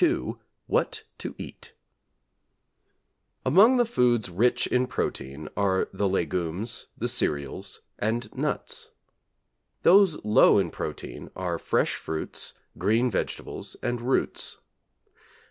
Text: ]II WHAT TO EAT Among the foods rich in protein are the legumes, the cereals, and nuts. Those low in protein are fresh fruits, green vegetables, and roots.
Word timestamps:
]II 0.02 0.36
WHAT 0.66 1.02
TO 1.18 1.34
EAT 1.36 1.74
Among 3.44 3.76
the 3.76 3.84
foods 3.84 4.30
rich 4.30 4.66
in 4.66 4.86
protein 4.86 5.50
are 5.58 5.90
the 5.92 6.08
legumes, 6.08 6.86
the 6.96 7.06
cereals, 7.06 7.82
and 7.98 8.34
nuts. 8.34 8.88
Those 9.82 10.24
low 10.24 10.56
in 10.56 10.70
protein 10.70 11.30
are 11.36 11.58
fresh 11.58 11.96
fruits, 11.96 12.54
green 12.78 13.10
vegetables, 13.10 13.76
and 13.82 14.00
roots. 14.00 14.56